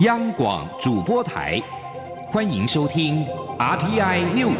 [0.00, 1.58] 央广主播台，
[2.26, 3.24] 欢迎收听
[3.58, 4.52] RTI News。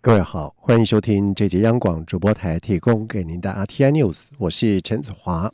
[0.00, 5.52] 各位好，欢迎收听这节央广主播台提供给您的 RTI News，我是陈子华。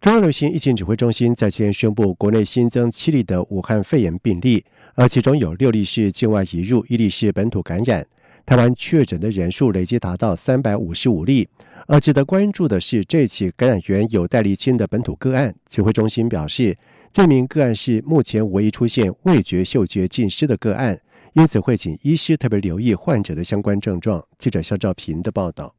[0.00, 4.64] 中央流行疫情指挥中心在今天宣布，国内新增七例的武汉肺炎病例，
[4.94, 8.06] 而其中有六例是境外移入，一例是本土感染。
[8.48, 11.46] 台湾确诊的人数累计达到三百五十五例。
[11.86, 15.54] 而值得关注的是，这起感染源有待厘清的本土个案。
[15.68, 16.74] 指挥中心表示，
[17.12, 20.98] 这名个案是目前唯一出现味觉、嗅觉尽失的个案，
[21.34, 24.24] 因此会请医师特别留意患者的相关症状。
[24.38, 25.74] 记者肖兆平的报道。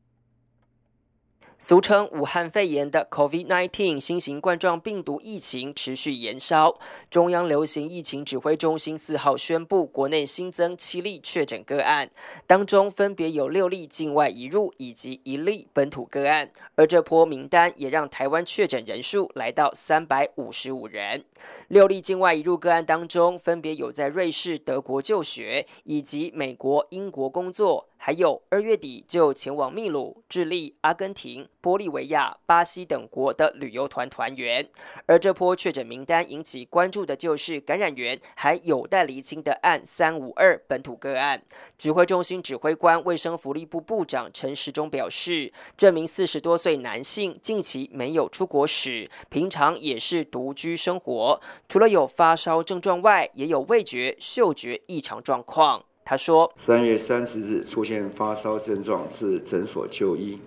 [1.62, 6.80] 俗称武汉肺炎的 COVID-19 新型冠状病毒疫情持续延烧。
[7.12, 12.10] 中央流行疫情指挥中心四号宣布，国内新增七例确诊个案，
[12.48, 16.50] 当中分别有六例境外移入以及一例本土个案。
[16.76, 21.26] 而这波名单也让台湾确诊人数来到三百五十五人。
[21.68, 27.90] 六例境外移入个案当中，分别有在瑞士、德国就学，以及美国、英国工作。
[28.02, 34.66] 还有二月底就前往秘鲁、智利、阿根廷、玻利维亚、巴西等国的旅游团团员，
[35.06, 41.44] 而这波确诊名单引起关注的就是感染源还有待厘清的案三五二本土个案。
[41.78, 55.84] 指挥中心指挥官、卫生福利部部长陈时中表示，这名四十多岁男性近期没有出国史，平常也是独居生活，除了有发烧症状外，也有味觉、嗅觉异常状况。
[56.10, 60.40] 他说：“三月三十日出现发烧症状，至诊所就医。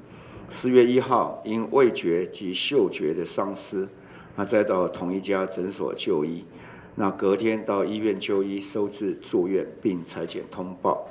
[0.51, 3.87] 四月一号因味觉及嗅觉的丧失，
[4.35, 6.45] 那再到同一家诊所就医。
[6.97, 11.07] 那隔天到医院就医，收治住院，并裁剪通报，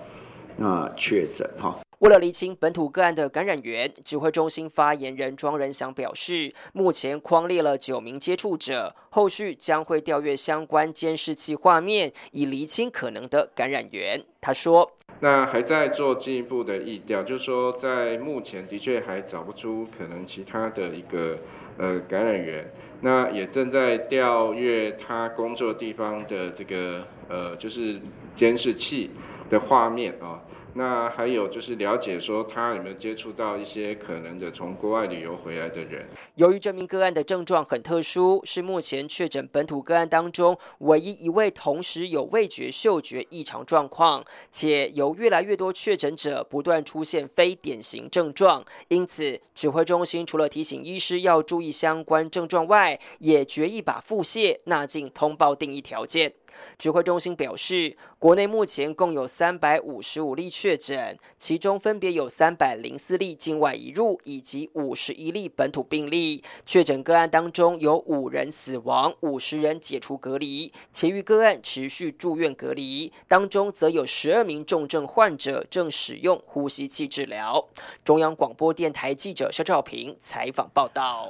[0.58, 14.20] 那确诊哈。”为了厘清本土个案的感染源，指挥中心发言人庄仁祥表示，目前框列了九名接触者，后续将会调阅相关监视器画面，以厘清可能的感染源。
[14.42, 14.92] 他说
[15.22, 21.38] ：“那还在做进一步的疫调，就是说在目前的确还找不出可能其他的一个
[21.78, 22.68] 呃感染源，
[23.02, 28.02] 那也正在调阅他工作地方的这个呃就是
[28.34, 29.12] 监视器
[29.52, 30.42] 的画面啊。”
[30.74, 36.06] 那还有就是了解说他有没有接触到一些可能的从国外旅游回来的人。
[36.36, 56.32] 由于这名个案的症状很特殊，是目前确诊本土个案当中唯一一位同时有味觉、嗅觉异常状况，且有越来越多确诊者不断出现非典型症状，因此指挥中心除了提醒医师要注意相关症状外，也决议把腹泻纳进通报定义条件。
[56.78, 66.44] 指挥中心表示，国内目前共有三百五十五例确诊，其中分别有三百零四例境外移入，以及五十一例本土病例。
[66.66, 73.12] 确诊个案当中有五人死亡，五十人解除隔离，其余个案持续住院隔离。
[73.28, 77.68] 当中则有十二名重症患者正使用呼吸器治疗。
[78.04, 81.30] 中央广播电台记者肖兆平采访报道。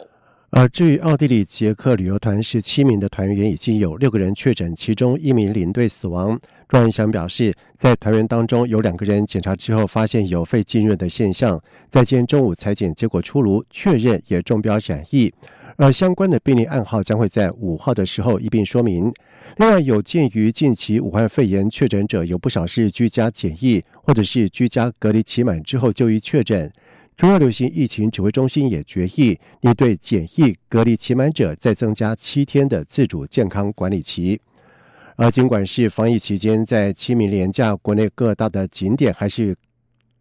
[0.54, 6.38] 而至于奥地利捷克旅游团十七名的团员已经有六个人确诊，其中一名领队死亡。
[6.68, 15.34] 庄文祥表示，在团员当中有两个人检查之后发现有肺浸润的现象，在今天中午裁剪结果出炉，确认也中标染疫。
[15.78, 19.12] 而相关的病例暗号将会在五号的时候一并说明。
[19.56, 26.72] 另外，有鉴于近期武汉肺炎确诊者有不少是居家检疫或者是居家隔离期满之后就医确诊。
[27.22, 34.42] 中央流行疫情指挥中心也决议，拟对检疫隔离期满者再增加七天的自主健康管理期。
[35.18, 39.56] 而尽管是防疫期间，在清明廉假，国内各大的景点还是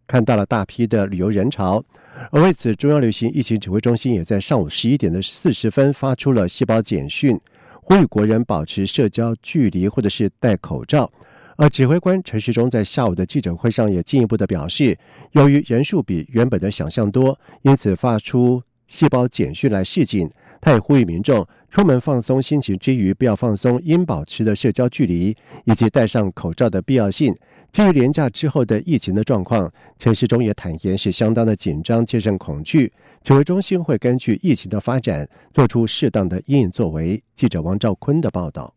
[0.05, 1.83] 看到了大批的旅游人潮。
[2.29, 7.35] 而为此，中央流行疫情指挥中心也在上午十一点的四十分发出了细胞简讯，
[7.81, 11.11] 呼吁国人保持社交距离或者是戴口罩。
[11.57, 14.97] 而指挥官陈时中在下午的记者会上也进一步的表示，
[15.31, 20.29] 由于人数比原本的想象多，因此发出细胞简讯来示警。
[20.63, 27.35] 他也呼吁民众出门放松心情之余，不要放松应保持的社交距离以及戴上口罩的必要性。
[27.71, 32.93] 至于廉假之后的疫情的状况，陈时中也坦言是相当的紧张，切身恐惧。
[33.23, 37.23] 指挥中心会根据疫情的发展，做出适当的应作为。
[37.33, 38.71] 记者王兆坤的报道。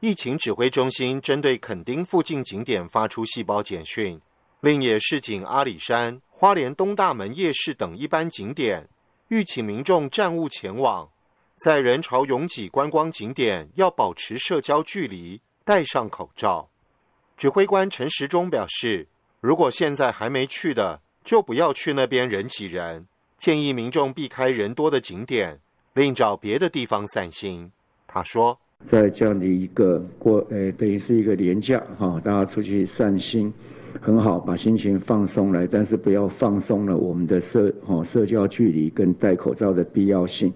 [0.00, 4.20] 疫情指挥中心针对垦丁附近景点发出细胞简讯，
[4.60, 8.86] 另也示警阿里山、花莲东大门夜市等一般景点，
[9.28, 11.08] 欲请民众暂勿前往。
[11.56, 16.68] 在人潮拥挤观光景点，要保持社交距离，戴上口罩。
[17.34, 19.08] 指挥官陈时中表示，
[19.40, 23.06] 如果现在还没去的，就不要去那边人挤人，
[23.38, 25.58] 建议民众避开人多的景点，
[25.94, 27.72] 另找别的地方散心。
[28.06, 33.52] 他说，在这样的一个过，呃，等于是一个廉价哈，大家出去散心。
[34.00, 40.52] 很好，把心情放松来，但是不要放松了我们的社哦社交距离跟戴口罩的必要性。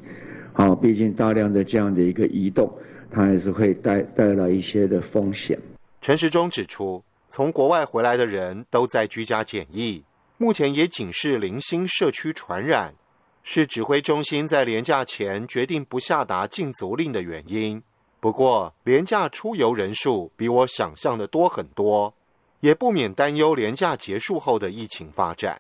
[0.53, 2.71] 好，毕竟大量的这样的一个移动，
[3.11, 5.59] 它还是会带带来一些的风险。
[6.01, 10.05] 陈时中指出，从国外回来的人都在居家检疫，
[10.37, 12.95] 目前也仅是零星社区传染，
[13.43, 17.83] 是指挥中心在廉假前决定不下达禁足令的原因。
[18.21, 22.15] 不过，廉价出游人数比我想象的多很多。
[22.61, 25.59] 也不免担忧廉价结束后的疫情发展。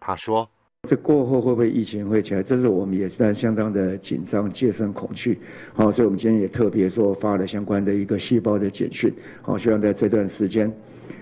[0.00, 0.50] 他说
[0.90, 2.42] ：“这过后会不会疫情会起来？
[2.42, 5.40] 这是我们也是在相当的紧张、戒慎恐惧。
[5.72, 9.14] 好，所以我们今天也特别说发了相关的一个细胞的简讯。
[9.40, 10.68] 好，希望在这段时间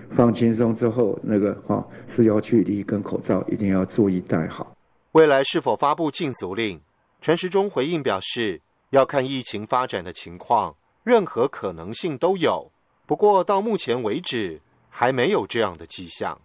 [0.09, 4.75] 放轻松之后，那个哈社交距离跟口罩一定要注意戴好。
[5.11, 6.81] 未来是否发布禁足令？
[7.21, 8.59] 陈时中回应表示，
[8.91, 12.71] 要看疫情发展的情况，任何可能性都有。
[13.05, 14.61] 不过到目前为止。”
[14.93, 16.37] 还没有这样的迹象。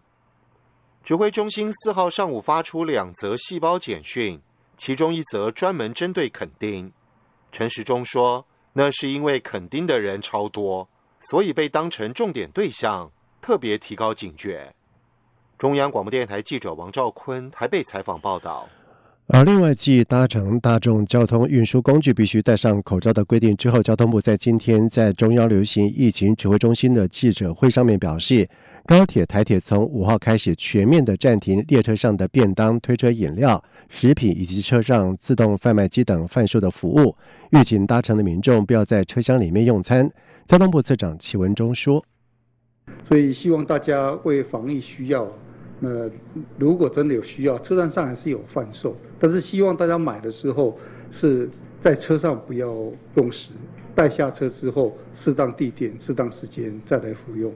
[1.03, 4.41] 指挥中心四号上午发出两则细胞简讯，
[4.77, 6.93] 其中一则专门针对垦丁。
[7.51, 10.89] 陈时中说，那是因为垦丁的人超多，
[11.19, 13.11] 所以被当成重点对象，
[13.41, 14.73] 特别提高警觉。
[15.59, 18.69] 中央广播电台记者王兆坤台北采访报道。
[19.29, 28.49] 而另外，继搭乘大众交通运输工具必须戴上口罩的规定之后，交通部在今天在中央流行疫情指挥中心的记者会上面表示，
[28.87, 37.17] 高铁、台铁从五号开始全面的暂停列车上的便当、推车饮料、食品以及车上自动贩卖机等贩售的服务，
[37.51, 40.09] 预警搭乘的民众不要在车厢里面用餐。
[40.45, 42.03] 交通部次长齐文忠说
[43.09, 45.27] ：“所以希望大家为防疫需要。”
[45.79, 46.11] 那
[46.59, 50.79] 如果真的有需要，车站上还是有贩售，但是希望大家买的时候
[51.11, 51.51] 是
[51.81, 52.75] 在车上不要
[53.17, 53.51] 用时，
[53.95, 57.53] 带下车之后，适当地点、适当时间再来服用。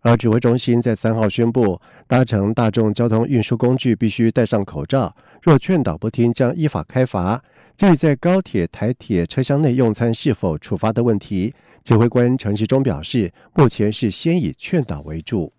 [0.00, 7.42] 而指挥中心在三号宣布，搭乘大众交通运输工具必须戴上口罩，若劝导不听，将依法开罚。
[7.76, 11.52] 至于在高铁、台铁车厢内用餐是否处罚的问题，
[11.84, 15.52] 指挥官陈时中表示，目前是先以劝导为主。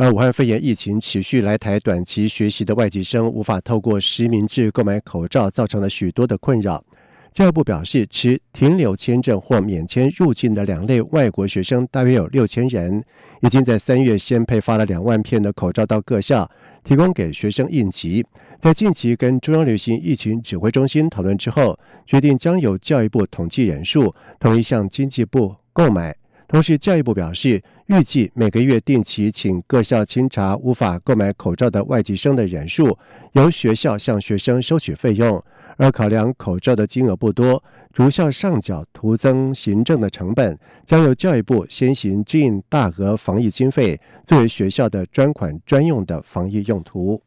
[0.00, 6.82] 而武汉肺炎疫情持续来台短期学习的外籍生无法透过实名制购买口罩，造成了许多的困扰。
[7.30, 13.04] 教育部表示，持停留签证或免签入境的两类外国学生大约有六千人，
[13.42, 16.50] 已经在三月先配发了两万片的口罩到各校，
[16.82, 18.24] 提供给学生应急。
[18.58, 26.16] 在近期跟中央流行疫情指挥中心讨论之后，决定将由教育部统计人数，统一向经济部购买。
[26.50, 32.98] 同时，教育部表示，预计每个月定期请各校清查无法购买口罩的外籍生的人数，
[33.34, 35.40] 由学校向学生收取费用。
[35.76, 37.62] 而考量口罩的金额不多，
[37.92, 47.22] 逐校上缴徒增行政的成本，将由教育部先行支应大额防疫经费，作为学校的专款专用的防疫用途。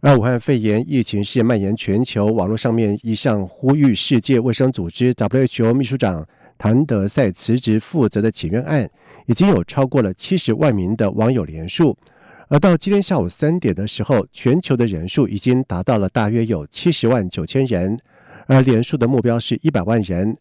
[0.00, 6.26] 而武汉肺炎疫情是蔓延全球，网络上面一项呼吁世界卫生组织 WHO 秘书长。
[6.56, 8.88] 谭德赛辞职负责的请愿案，
[9.26, 11.96] 已经有超过了七十万名的网友连署，
[12.48, 17.98] 而到今天下午三点的时候，全球的人数已经达到了大约有七十万九千人，
[18.46, 20.36] 而连署的目标是一百万人。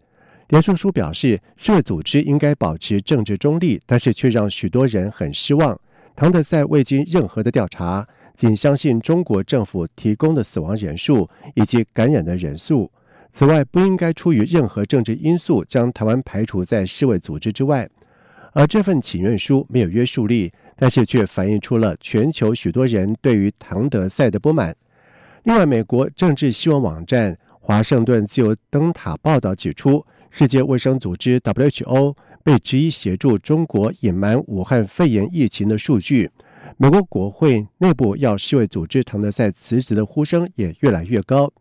[0.50, 5.80] 连署书表示，社会组织应该保持政治中立，但是却让许多人很失望。
[6.16, 12.92] 唐德赛未经任何的调查，仅相信中国政府提供的死亡人数以及感染的人数。
[13.34, 17.90] 此外，不应该出于任何政治因素将台湾排除在世卫组织之外。
[18.52, 24.76] 而这份请愿书没有约束力，但是却反映出了全球许多人对于唐德赛的不满。
[25.46, 36.30] 另外，美国政治新闻网站《华盛顿自由灯塔》报道指出，世界卫生组织 （WHO） 被质疑协助中国隐瞒武汉肺炎疫情的数据。
[36.78, 41.52] 美国国会内部要世卫组织唐德赛辞职的呼声也越来越高。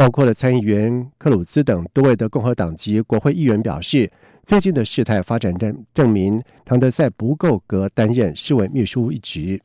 [0.00, 4.10] 包括了参议员克鲁兹等多位的共和党籍国会议员表示，
[4.42, 9.60] 最近的事态发展证证明唐德赛不够格担任市委秘书一职。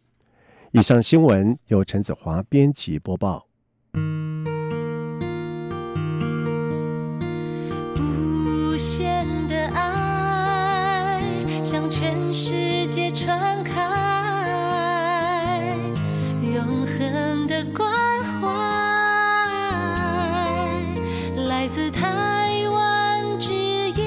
[0.71, 3.47] 以上新闻由陈子华编辑播报。